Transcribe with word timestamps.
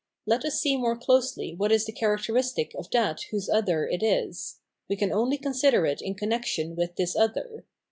Let 0.25 0.43
ns 0.43 0.59
see 0.59 0.77
more 0.77 0.97
closely 0.97 1.53
what 1.53 1.71
is 1.71 1.85
the 1.85 1.91
characteristic 1.91 2.73
of 2.73 2.89
that 2.89 3.21
whose 3.29 3.47
other 3.47 3.85
it 3.87 4.01
is; 4.01 4.57
we 4.89 4.95
can 4.95 5.11
only 5.11 5.37
consider 5.37 5.85
it 5.85 6.01
in 6.01 6.15
connection 6.15 6.75
with 6.75 6.95
this 6.95 7.15
other. 7.15 7.67